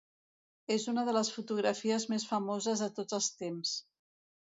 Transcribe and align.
És 0.75 0.85
una 0.93 1.01
de 1.09 1.13
les 1.17 1.29
fotografies 1.35 2.07
més 2.13 2.25
famoses 2.31 2.81
de 2.85 2.89
tots 3.01 3.19
els 3.19 3.29
temps. 3.43 3.75